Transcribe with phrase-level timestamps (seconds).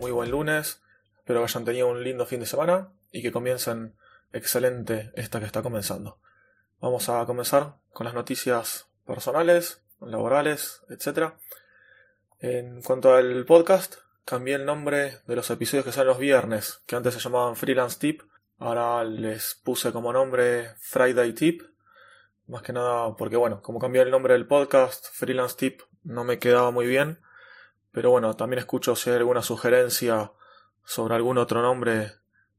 [0.00, 0.80] Muy buen lunes,
[1.18, 3.96] espero que hayan tenido un lindo fin de semana y que comiencen
[4.32, 6.16] excelente esta que está comenzando.
[6.80, 11.34] Vamos a comenzar con las noticias personales, laborales, etc.
[12.38, 16.96] En cuanto al podcast, cambié el nombre de los episodios que salen los viernes, que
[16.96, 18.22] antes se llamaban Freelance Tip,
[18.58, 21.60] ahora les puse como nombre Friday Tip,
[22.46, 26.38] más que nada porque bueno, como cambié el nombre del podcast, Freelance Tip no me
[26.38, 27.20] quedaba muy bien,
[27.92, 30.32] pero bueno, también escucho si hay alguna sugerencia
[30.84, 32.12] sobre algún otro nombre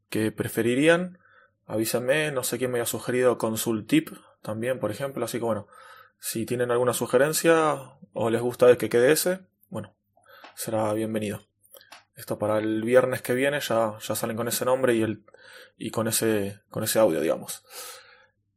[0.09, 1.19] que preferirían,
[1.65, 4.09] avísenme, no sé quién me haya sugerido Consultip
[4.41, 5.67] también, por ejemplo, así que bueno,
[6.19, 9.93] si tienen alguna sugerencia o les gusta que quede ese, bueno,
[10.55, 11.47] será bienvenido.
[12.15, 15.23] Esto para el viernes que viene ya, ya salen con ese nombre y, el,
[15.77, 17.63] y con, ese, con ese audio, digamos.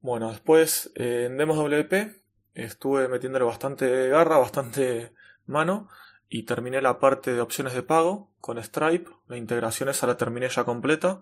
[0.01, 2.23] Bueno, después eh, en Demos WP
[2.55, 5.15] estuve metiéndole bastante garra, bastante
[5.47, 5.89] mano
[6.35, 9.09] y terminé la parte de opciones de pago con Stripe.
[9.29, 11.21] La integración esa la terminé ya completa.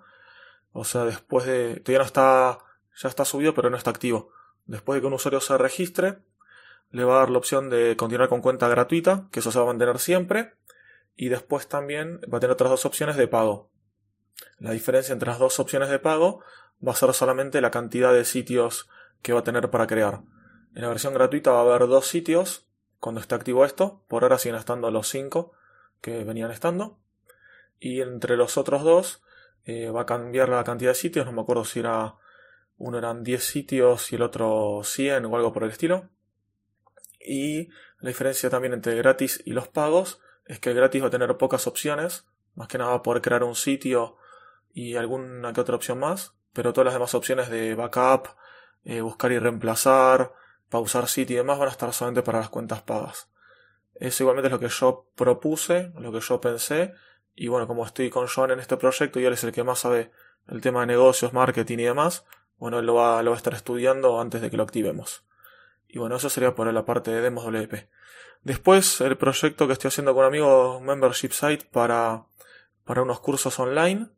[0.73, 1.81] O sea, después de...
[1.81, 2.59] Todavía no está...
[2.97, 4.31] Ya está subido, pero no está activo.
[4.65, 6.21] Después de que un usuario se registre,
[6.93, 9.65] le va a dar la opción de continuar con cuenta gratuita, que eso se va
[9.65, 10.55] a mantener siempre.
[11.15, 13.69] Y después también va a tener otras dos opciones de pago.
[14.61, 16.41] La diferencia entre las dos opciones de pago
[16.83, 18.89] va a ser solamente la cantidad de sitios
[19.21, 20.23] que va a tener para crear.
[20.75, 22.67] En la versión gratuita va a haber dos sitios
[23.03, 24.01] cuando esté activo esto.
[24.07, 25.53] Por ahora siguen estando los 5
[26.01, 26.99] que venían estando.
[27.81, 29.25] Y entre los otros dos
[29.65, 31.27] eh, va a cambiar la cantidad de sitios.
[31.27, 32.15] No me acuerdo si era
[32.79, 36.11] uno eran 10 sitios y el otro 100 o algo por el estilo.
[37.19, 41.37] Y la diferencia también entre gratis y los pagos es que gratis va a tener
[41.37, 42.25] pocas opciones.
[42.55, 44.17] Más que nada va a poder crear un sitio
[44.73, 46.35] y alguna que otra opción más.
[46.53, 48.29] Pero todas las demás opciones de backup,
[48.85, 50.35] eh, buscar y reemplazar,
[50.73, 53.29] pausar sitio y demás van a estar solamente para las cuentas pagas.
[53.95, 56.95] Eso igualmente es lo que yo propuse, lo que yo pensé.
[57.35, 59.81] Y bueno, como estoy con Joan en este proyecto y él es el que más
[59.81, 60.11] sabe
[60.49, 62.25] el tema de negocios, marketing y demás,
[62.57, 65.25] bueno, él lo va, lo va a estar estudiando antes de que lo activemos.
[65.89, 67.91] Y bueno, eso sería por la parte de Demos WP.
[68.43, 72.25] Después, el proyecto que estoy haciendo con un amigo, Membership Site, para,
[72.85, 74.09] para unos cursos online,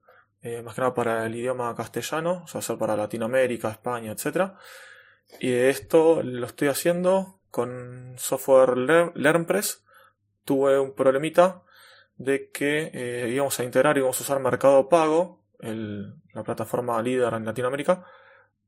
[0.41, 4.57] eh, más que nada para el idioma castellano, o sea, ser para Latinoamérica, España, etcétera
[5.41, 8.77] y esto lo estoy haciendo con software
[9.15, 9.85] LearnPress.
[10.45, 11.63] Tuve un problemita
[12.17, 17.33] de que eh, íbamos a integrar y íbamos a usar Mercado Pago, la plataforma líder
[17.35, 18.05] en Latinoamérica,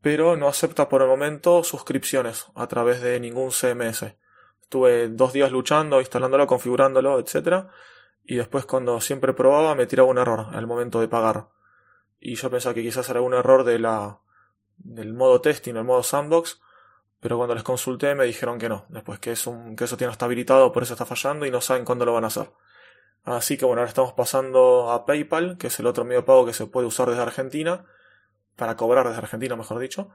[0.01, 4.15] pero no acepta por el momento suscripciones a través de ningún CMS.
[4.63, 7.67] Estuve dos días luchando, instalándolo, configurándolo, etc.
[8.25, 11.49] Y después cuando siempre probaba me tiraba un error al momento de pagar.
[12.19, 14.21] Y yo pensaba que quizás era un error de la,
[14.79, 16.61] del modo testing, el modo sandbox,
[17.21, 20.13] pero cuando les consulté me dijeron que no, después que, es un, que eso tiene
[20.13, 22.51] está habilitado, por eso está fallando y no saben cuándo lo van a hacer.
[23.25, 26.47] Así que bueno, ahora estamos pasando a PayPal, que es el otro medio de pago
[26.47, 27.85] que se puede usar desde Argentina,
[28.55, 30.11] para cobrar desde Argentina, mejor dicho,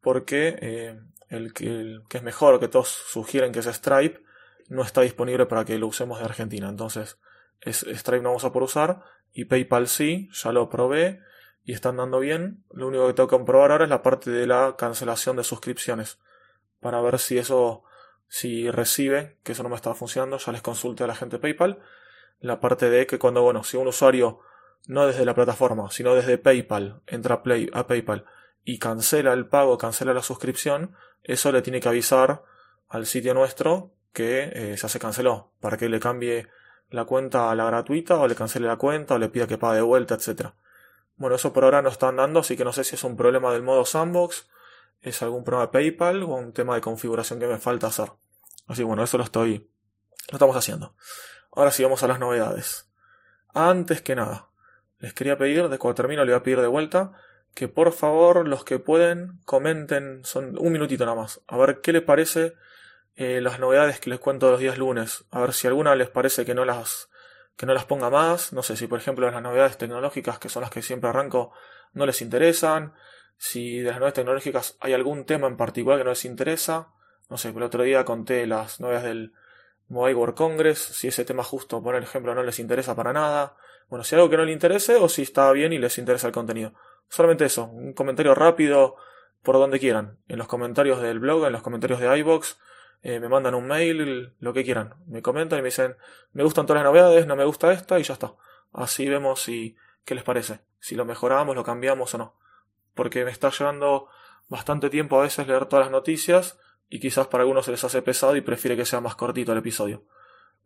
[0.00, 4.22] porque eh, el, que, es mejor, que todos sugieren que es Stripe,
[4.68, 6.68] no está disponible para que lo usemos de Argentina.
[6.68, 7.18] Entonces,
[7.60, 9.02] es, Stripe no vamos a poder usar
[9.32, 11.20] y PayPal sí, ya lo probé
[11.66, 12.64] y están dando bien.
[12.70, 16.18] Lo único que tengo que comprobar ahora es la parte de la cancelación de suscripciones.
[16.80, 17.82] Para ver si eso,
[18.28, 21.80] si recibe, que eso no me estaba funcionando, ya les consulte a la gente PayPal.
[22.38, 24.38] La parte de que cuando, bueno, si un usuario,
[24.86, 28.24] no desde la plataforma, sino desde PayPal, entra a, Play, a PayPal
[28.62, 30.94] y cancela el pago, cancela la suscripción,
[31.24, 32.44] eso le tiene que avisar
[32.88, 36.46] al sitio nuestro que eh, ya se canceló, para que le cambie
[36.90, 39.76] la cuenta a la gratuita, o le cancele la cuenta, o le pida que pague
[39.76, 40.54] de vuelta, etcétera.
[41.16, 43.52] Bueno, eso por ahora no está andando, así que no sé si es un problema
[43.52, 44.48] del modo sandbox,
[45.00, 48.12] es algún problema de PayPal o un tema de configuración que me falta hacer.
[48.66, 49.70] Así bueno, eso lo estoy,
[50.30, 50.94] lo estamos haciendo.
[51.52, 52.90] Ahora sí vamos a las novedades.
[53.54, 54.50] Antes que nada,
[54.98, 57.12] les quería pedir, de cuando termino le voy a pedir de vuelta,
[57.54, 61.92] que por favor los que pueden comenten, son un minutito nada más, a ver qué
[61.92, 62.54] les parece
[63.14, 66.44] eh, las novedades que les cuento los días lunes, a ver si alguna les parece
[66.44, 67.08] que no las
[67.56, 68.52] que no las ponga más.
[68.52, 71.52] No sé si, por ejemplo, las novedades tecnológicas, que son las que siempre arranco,
[71.92, 72.94] no les interesan.
[73.36, 76.88] Si de las novedades tecnológicas hay algún tema en particular que no les interesa.
[77.28, 79.32] No sé, el otro día conté las novedades del,
[79.88, 83.56] Mobile World Congress, si ese tema justo, por ejemplo, no les interesa para nada.
[83.88, 86.32] Bueno, si algo que no les interese o si está bien y les interesa el
[86.32, 86.72] contenido.
[87.08, 88.96] Solamente eso, un comentario rápido
[89.42, 90.18] por donde quieran.
[90.26, 92.58] En los comentarios del blog, en los comentarios de iBox,
[93.02, 94.94] eh, me mandan un mail, lo que quieran.
[95.06, 95.96] Me comentan y me dicen,
[96.32, 98.34] me gustan todas las novedades, no me gusta esta y ya está.
[98.72, 100.60] Así vemos si, qué les parece.
[100.80, 102.34] Si lo mejoramos, lo cambiamos o no.
[102.94, 104.08] Porque me está llevando
[104.48, 106.58] bastante tiempo a veces leer todas las noticias
[106.88, 109.58] y quizás para algunos se les hace pesado y prefiere que sea más cortito el
[109.58, 110.04] episodio.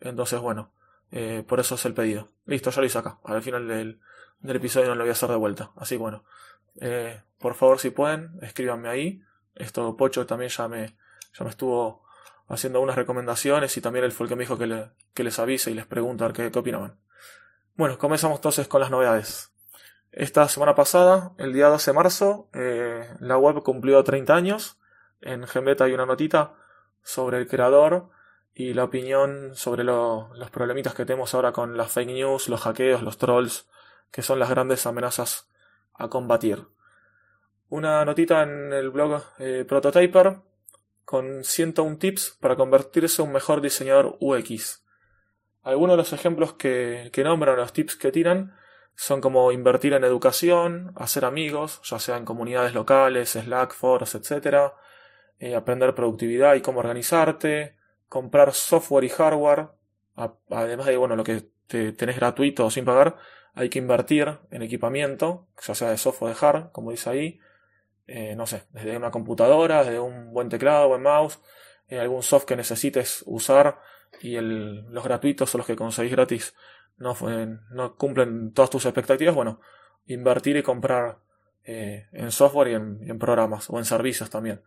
[0.01, 0.73] Entonces, bueno,
[1.13, 2.29] eh, por eso es el pedido.
[2.47, 3.19] Listo, ya lo hice acá.
[3.25, 4.01] Al final del,
[4.41, 5.73] del episodio no lo voy a hacer de vuelta.
[5.77, 6.25] Así que bueno,
[6.81, 9.23] eh, por favor, si pueden, escríbanme ahí.
[9.55, 10.97] Esto Pocho también ya me,
[11.39, 12.05] ya me estuvo
[12.51, 15.87] haciendo unas recomendaciones y también el que me dijo que, que les avise y les
[15.87, 16.99] pregunte qué opinaban.
[17.77, 19.53] Bueno, comenzamos entonces con las novedades.
[20.13, 24.81] Esta semana pasada, el día 12 de marzo, eh, la web cumplió 30 años
[25.21, 26.55] en Gembeta hay una notita
[27.03, 28.09] sobre el creador
[28.55, 33.03] y la opinión sobre los problemitas que tenemos ahora con las fake news, los hackeos,
[33.03, 33.69] los trolls,
[34.11, 35.49] que son las grandes amenazas
[35.95, 36.67] a combatir.
[37.69, 40.39] Una notita en el blog eh, Prototyper
[41.05, 44.85] con 101 tips para convertirse en un mejor diseñador UX.
[45.63, 48.55] Algunos de los ejemplos que, que nombran, los tips que tiran,
[48.95, 54.73] son como invertir en educación, hacer amigos, ya sea en comunidades locales, Slack, Force, etc.,
[55.39, 57.77] eh, aprender productividad y cómo organizarte,
[58.09, 59.69] comprar software y hardware,
[60.51, 63.17] además de bueno, lo que te, tenés gratuito o sin pagar,
[63.55, 67.41] hay que invertir en equipamiento, ya sea de software o de hard, como dice ahí,
[68.11, 71.41] eh, no sé, desde una computadora, desde un buen teclado, buen mouse,
[71.89, 73.79] eh, algún software que necesites usar
[74.21, 76.55] y los gratuitos son los que conseguís gratis
[76.99, 77.17] no,
[77.71, 79.61] no cumplen todas tus expectativas, bueno,
[80.07, 81.19] invertir y comprar
[81.63, 84.61] en software y en, programas o en servicios también.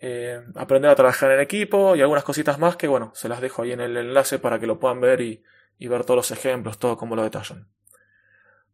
[0.00, 3.62] Eh, aprender a trabajar en equipo y algunas cositas más que, bueno, se las dejo
[3.62, 5.42] ahí en el enlace para que lo puedan ver y,
[5.80, 7.68] ver todos los ejemplos, todo como lo detallan.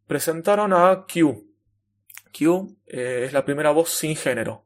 [0.07, 1.54] Presentaron a Q.
[2.37, 4.65] Q eh, es la primera voz sin género.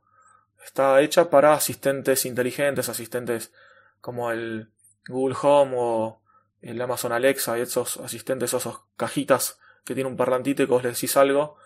[0.66, 3.54] Está hecha para asistentes inteligentes, asistentes
[4.01, 4.69] como el
[5.07, 6.21] Google Home o
[6.62, 10.83] el Amazon Alexa y esos asistentes, esos cajitas que tiene un parlantito y que vos
[10.83, 11.57] le decís algo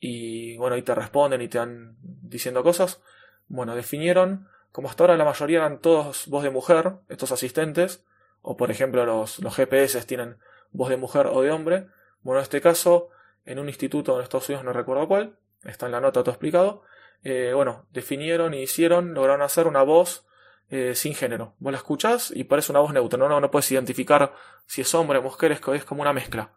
[0.00, 3.02] y bueno, ahí te responden y te van diciendo cosas.
[3.48, 8.04] Bueno, definieron, como hasta ahora la mayoría eran todos voz de mujer, estos asistentes,
[8.40, 10.38] o por ejemplo los, los GPS tienen
[10.72, 11.88] voz de mujer o de hombre.
[12.22, 13.10] Bueno, en este caso,
[13.44, 16.82] en un instituto en Estados Unidos, no recuerdo cuál, está en la nota todo explicado,
[17.22, 20.26] eh, bueno, definieron y hicieron, lograron hacer una voz
[20.70, 21.54] eh, sin género.
[21.58, 24.34] Vos la escuchás y parece una voz neutra, no, no, no puedes identificar
[24.66, 26.54] si es hombre o mujer, es, es como una mezcla.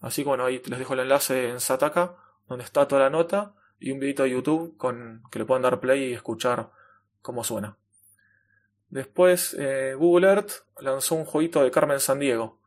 [0.00, 2.16] Así que bueno, ahí les dejo el enlace en Sataka,
[2.48, 5.80] donde está toda la nota, y un videito de YouTube con que le puedan dar
[5.80, 6.70] play y escuchar
[7.20, 7.76] cómo suena.
[8.88, 12.60] Después eh, Google Earth lanzó un jueguito de Carmen Sandiego.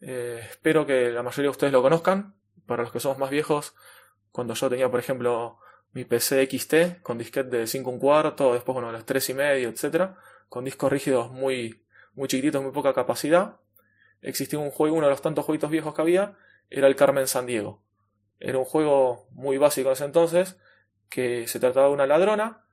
[0.00, 2.34] Eh, espero que la mayoría de ustedes lo conozcan.
[2.68, 3.74] Para los que somos más viejos,
[4.30, 5.58] cuando yo tenía, por ejemplo,
[5.92, 9.68] mi PC XT con disquete de 5 un cuarto, después bueno, los 3 y medio,
[9.70, 10.10] etc.
[10.50, 11.82] Con discos rígidos muy,
[12.12, 13.56] muy chiquititos, muy poca capacidad.
[14.20, 16.36] Existía un juego, uno de los tantos jueguitos viejos que había,
[16.68, 17.82] era el Carmen Sandiego.
[18.38, 20.58] Era un juego muy básico en ese entonces,
[21.08, 22.66] que se trataba de una ladrona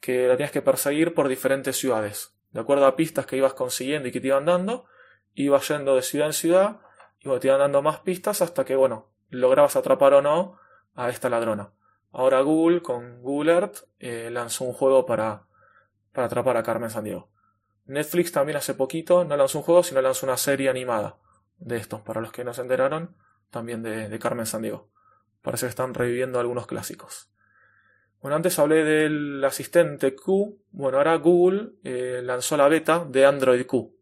[0.00, 2.34] que la tenías que perseguir por diferentes ciudades.
[2.50, 4.84] De acuerdo a pistas que ibas consiguiendo y que te iban dando,
[5.34, 6.80] ibas yendo de ciudad en ciudad
[7.20, 10.58] y te iban dando más pistas hasta que, bueno, lograbas atrapar o no
[10.94, 11.72] a esta ladrona.
[12.12, 15.46] Ahora Google, con Google Earth, eh, lanzó un juego para,
[16.12, 17.30] para atrapar a Carmen Sandiego.
[17.86, 21.16] Netflix también hace poquito no lanzó un juego, sino lanzó una serie animada
[21.58, 23.16] de estos, para los que no se enteraron,
[23.50, 24.88] también de, Carmen Sandiego.
[25.42, 27.30] Parece que están reviviendo algunos clásicos.
[28.22, 30.58] Bueno, antes hablé del asistente Q.
[30.70, 33.94] Bueno, ahora Google eh, lanzó la beta de Android Q.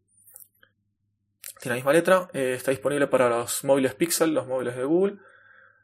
[1.59, 2.29] Tiene la misma letra.
[2.33, 5.17] Eh, está disponible para los móviles Pixel, los móviles de Google.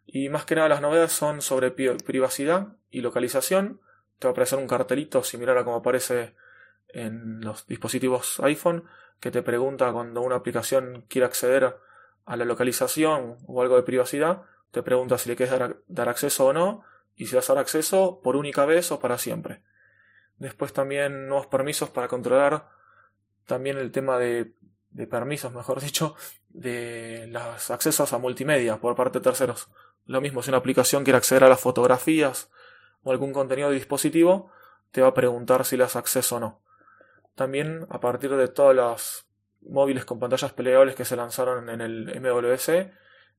[0.05, 3.81] Y más que nada las novedades son sobre privacidad y localización.
[4.19, 6.35] Te va a aparecer un cartelito similar a como aparece
[6.89, 8.85] en los dispositivos iPhone
[9.19, 11.77] que te pregunta cuando una aplicación quiere acceder
[12.25, 14.43] a la localización o algo de privacidad
[14.75, 16.83] te pregunta si le quieres dar, acceso o no,
[17.15, 19.61] y si vas a dar acceso por única vez o para siempre.
[20.37, 22.67] Después también nuevos permisos para controlar
[23.45, 24.51] también el tema de,
[25.09, 26.15] permisos, mejor dicho,
[26.49, 29.69] de los accesos a multimedia por parte de terceros.
[30.05, 32.49] Lo mismo, si una aplicación quiere acceder a las fotografías
[33.03, 34.51] o algún contenido de dispositivo,
[34.91, 36.61] te va a preguntar si le das acceso o no.
[37.35, 39.25] También, a partir de todos los
[39.61, 42.91] móviles con pantallas plegables que se lanzaron en el MWC,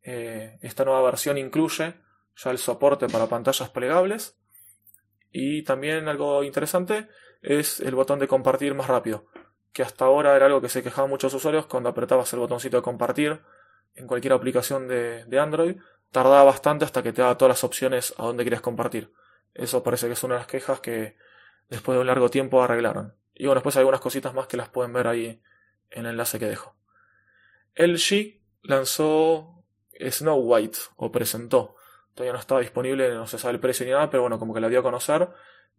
[0.03, 1.95] eh, esta nueva versión incluye
[2.37, 4.37] ya el soporte para pantallas plegables
[5.33, 7.09] y también algo interesante
[7.43, 9.27] es el botón de compartir más rápido,
[9.77, 12.83] que hasta ahora era algo que se quejaban muchos usuarios cuando apretabas el botoncito de
[12.83, 13.43] compartir
[13.95, 15.77] en cualquier aplicación de, Android,
[16.11, 19.13] tardaba bastante hasta que te daba todas las opciones a dónde querías compartir.
[19.53, 21.19] Eso parece que es una de las quejas que
[21.69, 23.17] después de un largo tiempo arreglaron.
[23.35, 25.43] Y bueno, después hay algunas cositas más que las pueden ver ahí
[25.91, 26.75] en el enlace que dejo.
[27.75, 29.63] LG lanzó
[30.01, 31.77] Snow White, o presentó.
[32.15, 34.61] Todavía no estaba disponible, no se sabe el precio ni nada, pero bueno, como que
[34.61, 35.29] la dio a conocer.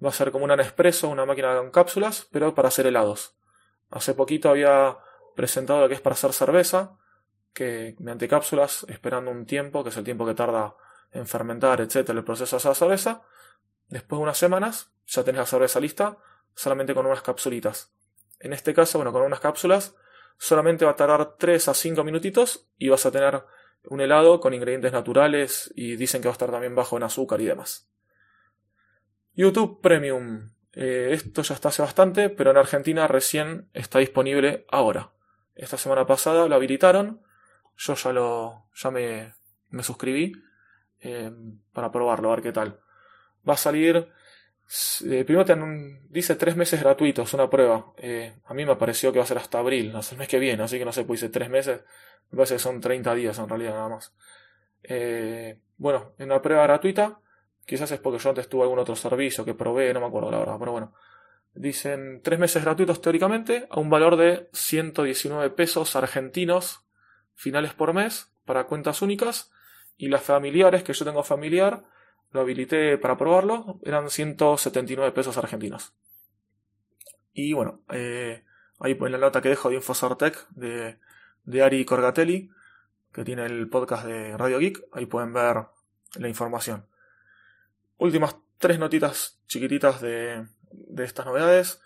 [0.05, 3.33] Va a ser como una Nespresso, una máquina con cápsulas, pero para hacer helados.
[3.89, 4.97] Hace poquito había
[5.35, 6.97] presentado lo que es para hacer cerveza,
[7.53, 10.75] que mediante cápsulas, esperando un tiempo, que es el tiempo que tarda
[11.11, 13.21] en fermentar, etcétera, el proceso de hacer cerveza.
[13.87, 16.17] Después de unas semanas, ya tenés la cerveza lista,
[16.53, 17.93] solamente con unas capsulitas.
[18.39, 19.95] En este caso, bueno, con unas cápsulas,
[20.37, 23.43] solamente va a tardar 3 a 5 minutitos y vas a tener
[23.85, 27.41] un helado con ingredientes naturales y dicen que va a estar también bajo en azúcar
[27.41, 27.89] y demás.
[29.33, 30.51] YouTube Premium.
[30.79, 35.11] Eh, esto ya está hace bastante, pero en Argentina recién está disponible ahora.
[35.55, 37.23] Esta semana pasada lo habilitaron.
[37.75, 38.67] Yo ya lo.
[38.75, 39.33] ya me,
[39.69, 40.33] me suscribí.
[40.99, 41.31] Eh,
[41.73, 42.79] para probarlo, a ver qué tal.
[43.47, 44.07] Va a salir.
[45.03, 45.55] Eh, primero te
[46.09, 47.93] dice tres meses gratuitos, una prueba.
[48.45, 50.37] a mí me pareció que va a ser hasta abril, no sé, el mes que
[50.37, 51.81] viene, así que no sé, pues tres meses.
[52.29, 54.13] Me parece que son 30 días en realidad nada más.
[55.77, 57.19] bueno, en una prueba gratuita
[57.67, 60.39] Quizás es porque yo antes tuve algún otro servicio que probé, no me acuerdo la
[60.39, 60.93] verdad, pero bueno.
[61.53, 66.85] Dicen tres meses gratuitos teóricamente a un valor de 119 pesos argentinos
[67.35, 69.51] finales por mes para cuentas únicas
[69.97, 71.83] y las familiares que yo tengo familiar
[72.31, 75.93] lo habilité para probarlo eran 179 pesos argentinos.
[77.33, 78.45] Y bueno, eh,
[78.79, 80.99] ahí en la nota que dejo de Infosartec de,
[81.43, 82.49] de Ari Corgatelli,
[83.11, 85.65] que tiene el podcast de Radio Geek, ahí pueden ver
[86.15, 86.85] la información.
[87.97, 90.45] Últimas tres notitas chiquititas de,
[90.97, 91.81] estas novedades.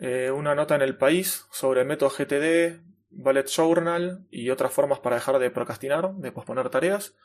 [0.00, 5.16] Eh, una nota en el país sobre método GTD, Ballet Journal y otras formas para
[5.16, 7.16] dejar de procrastinar, de posponer tareas.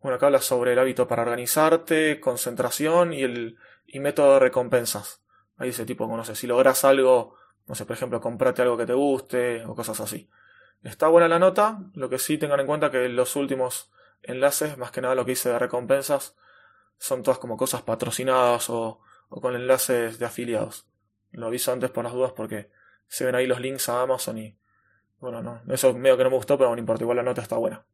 [0.00, 5.22] Bueno, acá habla sobre el hábito para organizarte, concentración y el y método de recompensas.
[5.56, 7.34] Ahí dice tipo, no sé, si logras algo,
[7.66, 10.28] no sé, por ejemplo, comprate algo que te guste o cosas así.
[10.82, 13.90] Está buena la nota, lo que sí tengan en cuenta que los últimos
[14.22, 16.36] enlaces, más que nada lo que hice de recompensas,
[16.98, 20.86] son todas como cosas patrocinadas o, con enlaces de afiliados.
[21.32, 22.70] Lo aviso antes por las dudas porque
[23.08, 24.56] se ven ahí los links a Amazon y
[25.18, 27.56] bueno, no, eso medio que no me gustó, pero no importa, igual la nota está
[27.56, 27.84] buena.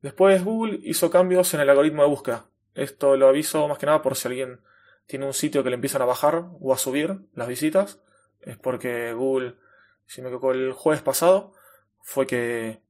[0.00, 2.46] Después Google hizo cambios en el algoritmo de búsqueda.
[2.74, 4.60] Esto lo aviso más que nada por si alguien
[5.06, 8.00] tiene un sitio que le empiezan a bajar o a subir las visitas.
[8.40, 9.56] Es porque Google,
[10.06, 11.52] si me equivoco, el jueves pasado
[12.00, 12.81] fue que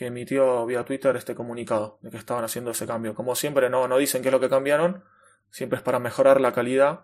[0.00, 3.14] que emitió vía Twitter este comunicado de que estaban haciendo ese cambio.
[3.14, 5.04] Como siempre, no, no dicen qué es lo que cambiaron,
[5.50, 7.00] siempre es para mejorar la calidad,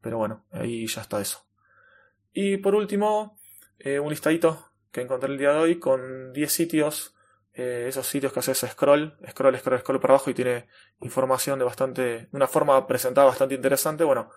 [0.00, 1.44] pero bueno, ahí ya está eso.
[2.32, 3.36] Y por último,
[3.80, 7.16] eh, un listadito que encontré el día de hoy con 10 sitios,
[7.54, 10.68] eh, esos sitios que haces scroll, scroll, scroll, scroll para abajo y tiene
[11.00, 14.04] información de bastante, una forma presentada bastante interesante.
[14.04, 14.30] Bueno,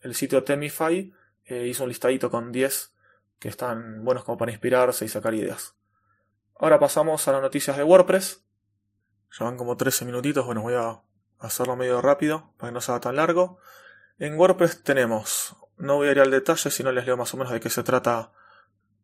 [0.00, 1.12] el sitio Temify
[1.44, 2.94] eh, hizo un listadito con 10
[3.40, 5.74] que están buenos como para inspirarse y sacar ideas.
[6.60, 8.44] Ahora pasamos a las noticias de WordPress.
[9.38, 11.00] Ya van como 13 minutitos, bueno, voy a
[11.38, 13.58] hacerlo medio rápido para que no sea tan largo.
[14.18, 17.52] En WordPress tenemos, no voy a ir al detalle, sino les leo más o menos
[17.52, 18.32] de qué se trata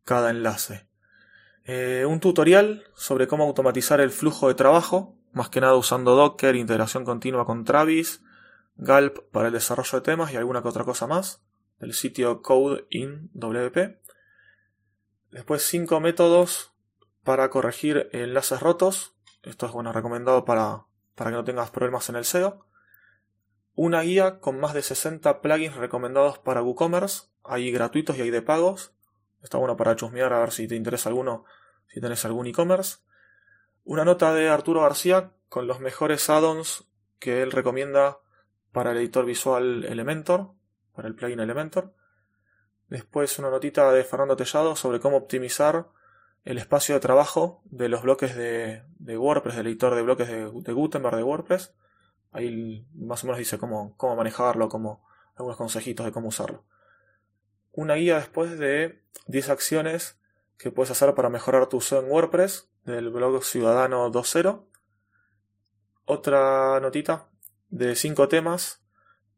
[0.03, 0.89] cada enlace.
[1.63, 6.55] Eh, un tutorial sobre cómo automatizar el flujo de trabajo, más que nada usando Docker,
[6.55, 8.21] integración continua con Travis,
[8.75, 11.41] Gulp para el desarrollo de temas y alguna que otra cosa más,
[11.79, 14.01] del sitio Code in WP.
[15.31, 16.74] Después cinco métodos
[17.25, 19.15] para corregir enlaces rotos.
[19.41, 22.65] Esto es bueno, recomendado para, para que no tengas problemas en el SEO.
[23.73, 27.23] Una guía con más de 60 plugins recomendados para WooCommerce.
[27.43, 28.93] Hay gratuitos y hay de pagos.
[29.41, 31.45] Está bueno para chusmear a ver si te interesa alguno,
[31.87, 32.99] si tenés algún e-commerce.
[33.83, 36.85] Una nota de Arturo García con los mejores add-ons
[37.17, 38.19] que él recomienda
[38.71, 40.51] para el editor visual Elementor,
[40.93, 41.91] para el plugin Elementor.
[42.87, 45.87] Después una notita de Fernando Tellado sobre cómo optimizar
[46.45, 51.15] el espacio de trabajo de los bloques de, WordPress, del editor de bloques de, Gutenberg
[51.17, 51.73] de WordPress.
[52.31, 55.03] Ahí más o menos dice cómo, cómo manejarlo, cómo,
[55.35, 56.63] algunos consejitos de cómo usarlo.
[57.71, 60.19] Una guía después de 10 acciones
[60.57, 64.65] que puedes hacer para mejorar tu uso en WordPress del blog Ciudadano 2.0.
[66.05, 67.27] Otra notita
[67.69, 68.83] de 5 temas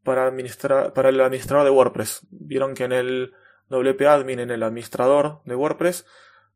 [0.04, 2.28] para, administrar, para el administrador de WordPress.
[2.30, 3.34] Vieron que en el
[3.70, 6.06] WP Admin, en el administrador de WordPress,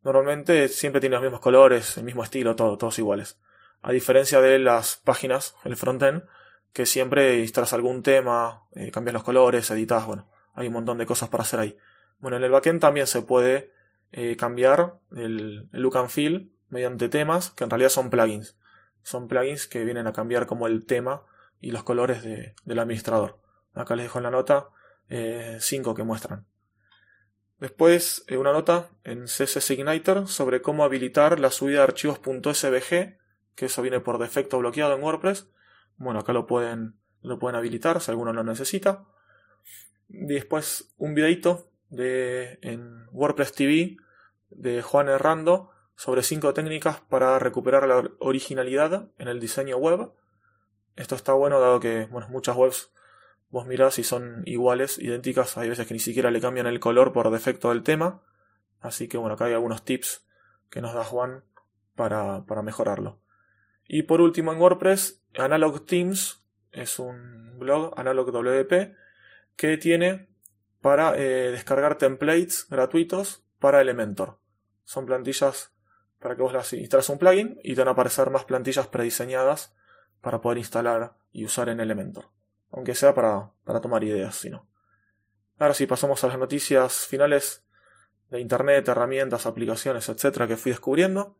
[0.03, 3.39] Normalmente siempre tiene los mismos colores, el mismo estilo, todo, todos iguales.
[3.81, 6.23] A diferencia de las páginas, el frontend,
[6.73, 11.05] que siempre instalas algún tema, eh, cambias los colores, editas, bueno, hay un montón de
[11.05, 11.77] cosas para hacer ahí.
[12.19, 13.71] Bueno, en el backend también se puede
[14.11, 18.57] eh, cambiar el, look and feel mediante temas que en realidad son plugins.
[19.03, 21.23] Son plugins que vienen a cambiar como el tema
[21.59, 23.39] y los colores del administrador.
[23.73, 24.69] Acá les dejo en la nota
[25.09, 26.45] 5 que muestran.
[27.61, 33.19] Después una nota en CSS Igniter sobre cómo habilitar la subida de archivos .svg,
[33.53, 35.47] que eso viene por defecto bloqueado en WordPress.
[35.97, 39.05] Bueno, acá lo pueden, lo pueden habilitar si alguno lo necesita.
[40.07, 43.97] Después un videito de, en WordPress TV
[44.49, 50.11] de Juan Errando sobre 5 técnicas para recuperar la originalidad en el diseño web.
[50.95, 52.91] Esto está bueno dado que bueno, muchas webs
[53.51, 57.11] vos mirás y son iguales, idénticas, hay veces que ni siquiera le cambian el color
[57.13, 58.21] por defecto del tema.
[58.79, 60.25] Así que bueno, acá hay algunos tips
[60.69, 61.43] que nos da Juan
[61.95, 63.19] para, para mejorarlo.
[63.87, 68.95] Y por último en WordPress, Analog Teams es un blog, Analog WP,
[69.57, 70.29] que tiene
[70.79, 74.39] para eh, descargar templates gratuitos para Elementor.
[74.85, 75.73] Son plantillas
[76.19, 79.75] para que vos las instales un plugin y te van a aparecer más plantillas prediseñadas
[80.21, 82.29] para poder instalar y usar en Elementor.
[82.71, 84.67] Aunque sea para, para tomar ideas, si no.
[85.59, 87.63] Ahora sí, pasamos a las noticias finales
[88.29, 91.37] de Internet, herramientas, aplicaciones, etcétera, que fui descubriendo.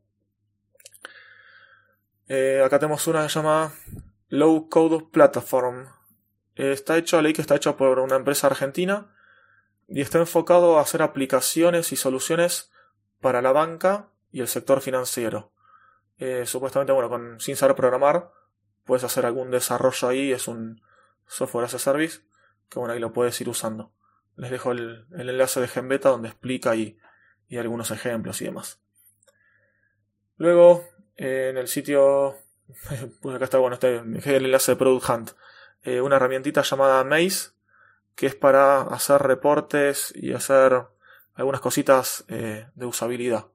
[2.27, 3.73] Eh, acá tenemos una llamada
[4.29, 5.87] Low Code Platform.
[6.55, 9.13] está hecho, leí que está hecho por una empresa argentina
[9.87, 12.71] y está enfocado a hacer aplicaciones y soluciones
[13.19, 15.51] para la banca y el sector financiero.
[16.19, 18.31] Eh, supuestamente, bueno, sin saber programar,
[18.85, 20.81] puedes hacer algún desarrollo ahí, es un
[21.31, 22.19] software as a service,
[22.69, 23.93] que bueno, ahí lo puedes ir usando.
[24.35, 26.97] Les dejo el, enlace de Genbeta donde explica y,
[27.47, 28.81] y, algunos ejemplos y demás.
[30.37, 30.85] Luego,
[31.15, 32.35] eh, en el sitio,
[33.21, 35.31] pues acá está, bueno, está el enlace de Product Hunt,
[35.83, 37.51] eh, una herramientita llamada Maze,
[38.15, 40.85] que es para hacer reportes y hacer
[41.33, 43.47] algunas cositas eh, de usabilidad.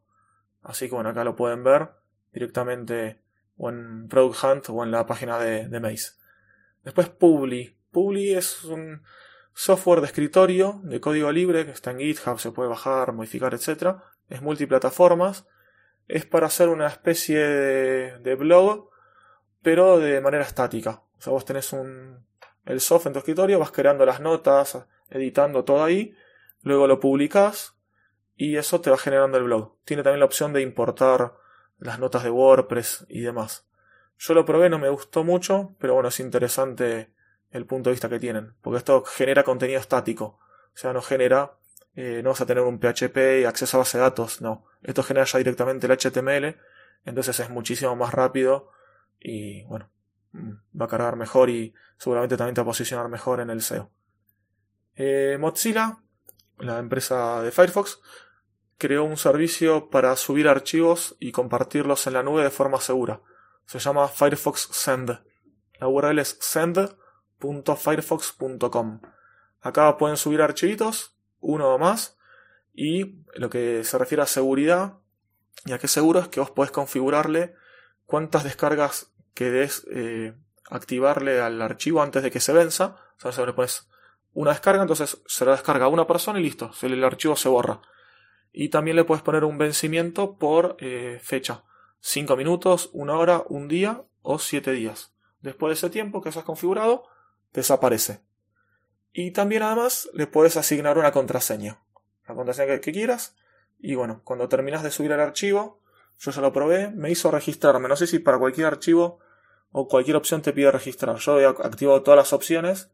[0.62, 1.90] Así que bueno, acá lo pueden ver
[2.33, 3.21] directamente
[3.59, 6.25] o en Product Hunt o en la página de, de Maze.
[6.86, 7.76] Después Publi.
[7.90, 9.02] Publi es un
[9.52, 13.96] software de escritorio de código libre que está en GitHub, se puede bajar, modificar, etc.
[14.28, 15.49] Es multiplataformas.
[16.06, 18.88] Es para hacer una especie de, blog,
[19.62, 21.02] pero de manera estática.
[21.18, 22.25] O sea, vos tenés un,
[22.64, 24.78] el software en tu escritorio, vas creando las notas,
[25.10, 26.14] editando todo ahí,
[26.62, 27.75] luego lo publicas
[28.36, 29.75] y eso te va generando el blog.
[29.84, 31.32] Tiene también la opción de importar
[31.78, 33.66] las notas de WordPress y demás.
[34.18, 37.10] Yo lo probé, no me gustó mucho, pero bueno, es interesante
[37.50, 40.38] el punto de vista que tienen, porque esto genera contenido estático,
[40.74, 41.58] o sea, no genera,
[41.94, 45.02] eh, no vas a tener un PHP y acceso a base de datos, no, esto
[45.02, 46.56] genera ya directamente el HTML,
[47.04, 48.70] entonces es muchísimo más rápido
[49.20, 49.90] y bueno,
[50.34, 53.90] va a cargar mejor y seguramente también te va a posicionar mejor en el SEO.
[54.96, 55.98] Eh, Mozilla,
[56.58, 58.00] la empresa de Firefox,
[58.78, 63.20] creó un servicio para subir archivos y compartirlos en la nube de forma segura.
[63.66, 65.22] Se llama Firefox Send.
[65.78, 69.00] La URL es send.firefox.com.
[69.60, 72.16] Acá pueden subir archivitos, uno o más,
[72.72, 75.00] y lo que se refiere a seguridad,
[75.64, 77.54] y a qué seguro es que vos podés configurarle
[78.04, 80.34] cuántas descargas que eh,
[80.70, 82.96] activarle al archivo antes de que se venza.
[83.18, 83.54] O sea, se le
[84.32, 87.80] una descarga, entonces se la descarga a una persona y listo, el archivo se borra.
[88.52, 91.64] Y también le puedes poner un vencimiento por eh, fecha.
[92.00, 95.15] 5 minutos, una hora, un día o 7 días.
[95.41, 97.04] Después de ese tiempo que has configurado,
[97.52, 98.21] desaparece.
[99.13, 101.80] Y también además le puedes asignar una contraseña.
[102.28, 103.37] La contraseña que quieras.
[103.78, 105.80] Y bueno, cuando terminas de subir el archivo,
[106.19, 107.89] yo ya lo probé, me hizo registrarme.
[107.89, 109.21] No sé si para cualquier archivo
[109.71, 111.17] o cualquier opción te pide registrar.
[111.17, 112.91] Yo he activado todas las opciones,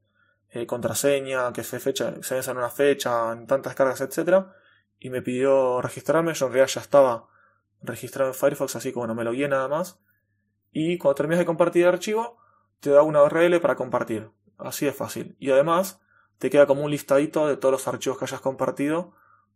[0.51, 4.47] eh, contraseña, que se, fecha, se en una fecha, en tantas cargas, etc.
[4.99, 6.35] Y me pidió registrarme.
[6.35, 7.29] Yo en realidad ya estaba
[7.83, 10.01] registrado en Firefox, así que bueno, me lo guié nada más.
[10.71, 12.39] Y cuando terminas de compartir el archivo,
[12.81, 14.31] te da una URL para compartir.
[14.59, 15.37] Así de fácil.
[15.39, 16.01] Y además,
[16.39, 19.15] te queda como un listadito de todos los archivos que hayas compartido.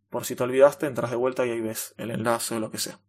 [0.09, 2.77] Por si te olvidaste, entras de vuelta y ahí ves el enlace o lo que
[2.77, 2.99] sea.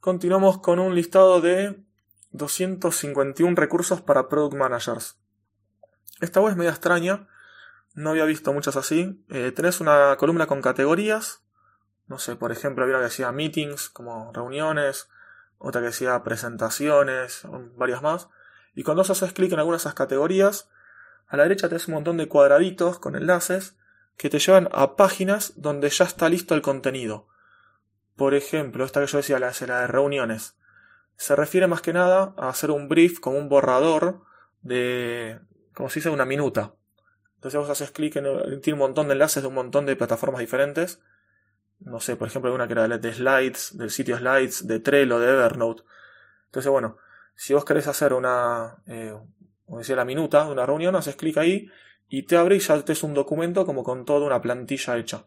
[0.00, 1.84] Continuamos con un listado de
[2.32, 5.18] 251 recursos para Product Managers.
[6.20, 7.28] Esta web es media extraña,
[7.94, 9.24] no había visto muchas así.
[9.30, 11.43] Eh, tenés una columna con categorías,
[12.06, 15.08] no sé, por ejemplo, había una que decía meetings, como reuniones,
[15.58, 17.42] otra que decía presentaciones,
[17.76, 18.28] varias más.
[18.74, 20.68] Y cuando haces clic en alguna de esas categorías,
[21.26, 23.76] a la derecha tenés un montón de cuadraditos con enlaces
[24.16, 27.26] que te llevan a páginas donde ya está listo el contenido.
[28.16, 30.56] Por ejemplo, esta que yo decía, la, la de reuniones
[31.16, 34.22] se refiere más que nada a hacer un brief como un borrador
[34.62, 35.40] de,
[35.74, 36.74] como se dice, una minuta.
[37.36, 40.40] Entonces vos haces clic en, tiene un montón de enlaces de un montón de plataformas
[40.40, 41.00] diferentes.
[41.84, 45.30] No sé, por ejemplo, una que era de Slides, del sitio Slides, de Trello, de
[45.30, 45.82] Evernote.
[46.46, 46.96] Entonces, bueno,
[47.34, 49.14] si vos querés hacer una, eh,
[49.66, 51.70] como decía, la minuta de una reunión, haces clic ahí
[52.08, 55.26] y te abre y ya te es un documento como con toda una plantilla hecha.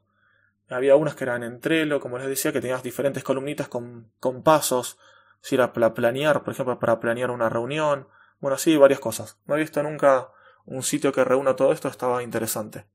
[0.70, 4.44] Había unas que eran en Trello, como les decía, que tenías diferentes columnitas con, con
[4.44, 4.98] pasos,
[5.42, 8.08] si era para planear, por ejemplo, para planear una reunión,
[8.40, 9.38] bueno, así varias cosas.
[9.46, 10.30] No he visto nunca
[10.66, 12.86] un sitio que reúna todo esto, estaba interesante.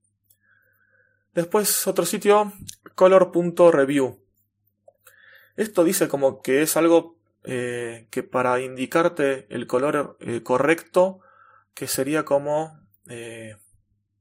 [1.35, 2.53] Después otro sitio,
[2.95, 4.21] color.review.
[5.57, 11.21] Esto dice como que es algo eh, que para indicarte el color eh, correcto,
[11.75, 13.57] que sería como eh,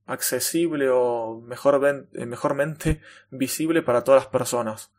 [0.05, 1.81] accesible o mejor
[2.13, 4.91] mejormente visible para todas las personas.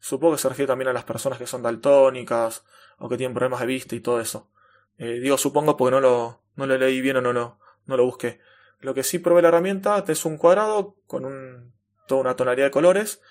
[0.00, 2.64] Supongo que se refiere también a las personas que son daltónicas
[2.98, 4.50] o que tienen problemas de vista y todo eso.
[4.98, 8.40] digo supongo porque no lo, no lo leí bien o no no lo busqué.
[8.84, 11.72] Lo que sí provee la herramienta es un cuadrado con
[12.06, 13.22] toda una tonalidad de colores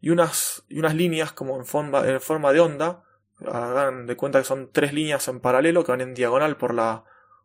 [0.00, 3.04] y unas, y unas líneas como en forma, en forma de onda.
[3.46, 7.04] Hagan de cuenta que son tres líneas en paralelo que van en diagonal por, la,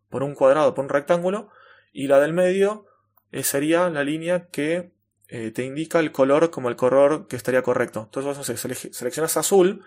[0.09, 1.49] por un cuadrado, por un rectángulo.
[1.91, 2.85] Y la del medio
[3.33, 4.91] eh, sería la línea que
[5.27, 8.03] eh, te indica el color como el color que estaría correcto.
[8.05, 8.61] Entonces
[8.93, 9.83] seleccionas azul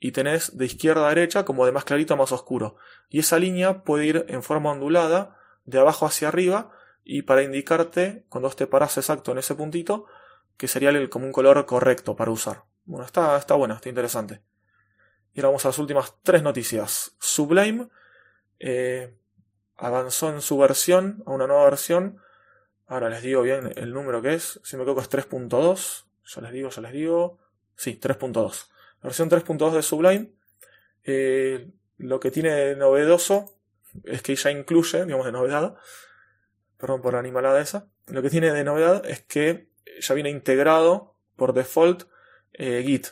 [0.00, 2.76] y tenés de izquierda a derecha como de más clarito a más oscuro.
[3.08, 6.72] Y esa línea puede ir en forma ondulada de abajo hacia arriba
[7.04, 10.06] y para indicarte, cuando te paras exacto en ese puntito,
[10.56, 12.64] que sería el, como un color correcto para usar.
[12.84, 14.40] Bueno, está, está bueno, está interesante.
[15.34, 17.16] Y ahora vamos a las últimas tres noticias.
[17.18, 17.88] Sublime
[18.58, 19.14] eh,
[19.76, 22.18] avanzó en su versión, a una nueva versión.
[22.86, 24.60] Ahora les digo bien el número que es.
[24.62, 26.04] Si me equivoco es 3.2.
[26.34, 27.38] Ya les digo, ya les digo.
[27.74, 28.68] Sí, 3.2.
[29.00, 30.32] La versión 3.2 de Sublime.
[31.04, 33.56] Eh, lo que tiene de novedoso
[34.04, 35.76] es que ya incluye, digamos de novedad,
[36.82, 39.68] perdón por la animalada esa, lo que tiene de novedad es que
[40.00, 42.08] ya viene integrado por default
[42.54, 43.10] eh, Git.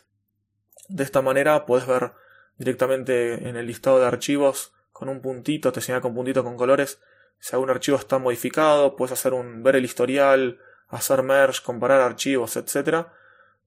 [0.88, 2.10] De esta manera puedes ver
[2.58, 7.00] directamente en el listado de archivos con un puntito, te señala con puntito con colores,
[7.38, 12.56] si algún archivo está modificado, puedes hacer un ver el historial, hacer merge, comparar archivos,
[12.56, 13.06] etc.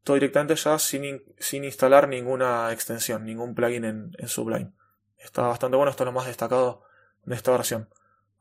[0.04, 4.74] Todo directamente ya sin, sin instalar ninguna extensión, ningún plugin en, en Sublime.
[5.18, 6.84] Está bastante bueno, esto es lo más destacado
[7.24, 7.88] de esta versión.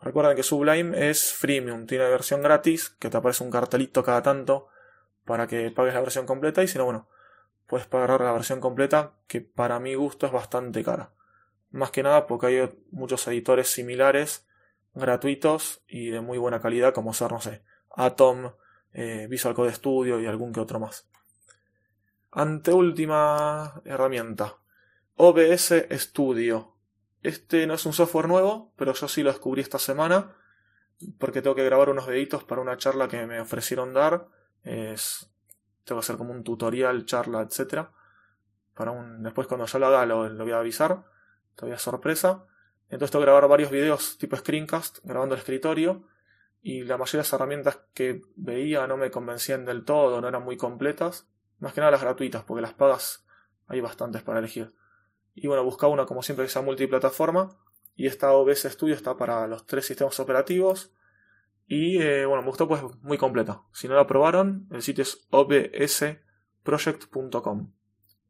[0.02, 4.68] Recuerden que Sublime es freemium, tiene versión gratis, que te aparece un cartelito cada tanto
[5.24, 7.08] para que pagues la versión completa y si no, bueno,
[7.68, 11.12] puedes pagar la versión completa que para mi gusto es bastante cara.
[11.70, 14.44] Más que nada porque hay muchos editores similares,
[14.92, 17.62] gratuitos y de muy buena calidad como ser, no sé,
[17.94, 18.52] Atom,
[18.92, 21.08] eh, Visual Code Studio y algún que otro más.
[22.32, 24.56] Anteúltima herramienta.
[25.16, 26.71] OBS Studio.
[27.22, 30.34] Este no es un software nuevo, pero yo sí lo descubrí esta semana
[31.18, 34.28] porque tengo que grabar unos deditos para una charla que me ofrecieron dar.
[34.62, 35.30] Es,
[35.84, 37.88] tengo que hacer como un tutorial, charla, etc.
[38.74, 41.04] Para un, después cuando yo lo haga lo, voy a avisar.
[41.54, 42.44] Todavía sorpresa.
[42.88, 46.06] Entonces tengo que grabar varios videos tipo screencast, grabando el escritorio.
[46.62, 50.44] Y la mayoría de las herramientas que veía no me convencían del todo, no eran
[50.44, 51.28] muy completas.
[51.58, 53.24] Más que nada las gratuitas, porque las pagas
[53.66, 54.72] hay bastantes para elegir.
[55.34, 57.58] Y bueno, buscaba una como siempre que sea multiplataforma.
[57.94, 60.92] Y esta OBS Studio está para los tres sistemas operativos.
[61.66, 63.62] Y eh, bueno, me gustó pues muy completa.
[63.72, 67.72] Si no la probaron, el sitio es obsproject.com.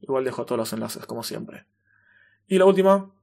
[0.00, 1.66] Igual dejo todos los enlaces, como siempre.
[2.46, 3.14] Y la última,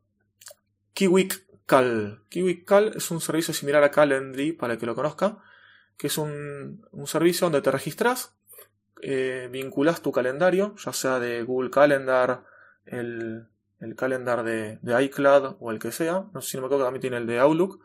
[0.94, 2.24] Kiwik Cal.
[2.30, 5.44] Kiwik Cal es un servicio similar a Calendly, para el que lo conozca,
[5.98, 8.36] que es un, un servicio donde te registras,
[9.02, 12.46] eh, vinculas tu calendario, ya sea de Google Calendar,
[12.86, 13.48] el
[13.80, 17.02] el calendar de, iCloud o el que sea, no sé si no me acuerdo, también
[17.02, 17.82] tiene el de Outlook,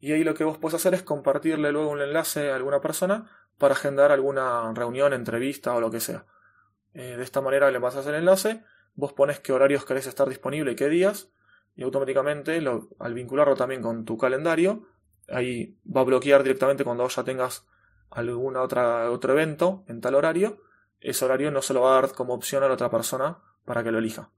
[0.00, 3.30] y ahí lo que vos podés hacer es compartirle luego un enlace a alguna persona
[3.58, 6.24] para agendar alguna reunión, entrevista o lo que sea.
[6.94, 8.62] Eh, de esta manera le pasas el enlace,
[8.94, 11.30] vos pones qué horarios querés estar disponible y qué días,
[11.74, 12.60] y automáticamente
[12.98, 14.86] al vincularlo también con tu calendario,
[15.28, 17.66] ahí va a bloquear directamente cuando ya tengas
[18.10, 20.62] algún otro evento en tal horario,
[21.00, 23.84] ese horario no se lo va a dar como opción a la otra persona para
[23.84, 24.30] que lo elija.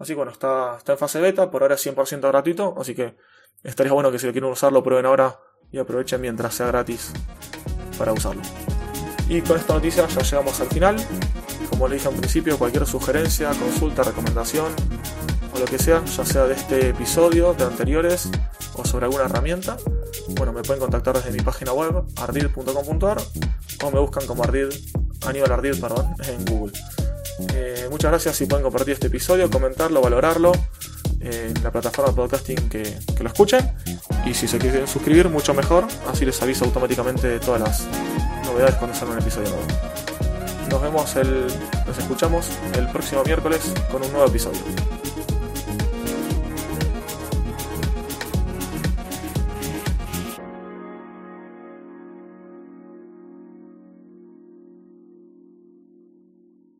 [0.00, 3.16] Así que bueno, está, está en fase beta, por ahora es 100% gratuito, así que
[3.62, 5.38] estaría bueno que si lo quieren usar lo prueben ahora
[5.70, 7.12] y aprovechen mientras sea gratis
[7.98, 8.40] para usarlo.
[9.28, 10.96] Y con esta noticia ya llegamos al final.
[11.68, 14.72] Como le dije al principio, cualquier sugerencia, consulta, recomendación
[15.54, 18.30] o lo que sea, ya sea de este episodio, de anteriores
[18.74, 19.76] o sobre alguna herramienta,
[20.30, 23.18] bueno, me pueden contactar desde mi página web ardid.com.ar
[23.84, 24.68] o me buscan como ardid,
[25.26, 26.72] Aníbal Ardid, perdón, en Google.
[27.54, 30.52] Eh, muchas gracias si pueden compartir este episodio, comentarlo, valorarlo
[31.20, 33.70] en la plataforma de podcasting que, lo escuchen.
[34.26, 35.86] Y si se quieren suscribir, mucho mejor.
[36.10, 37.86] Así les aviso automáticamente de todas las
[38.44, 39.66] novedades cuando salga un episodio nuevo.
[40.70, 41.46] Nos vemos el,
[41.86, 44.60] nos escuchamos el próximo miércoles con un nuevo episodio.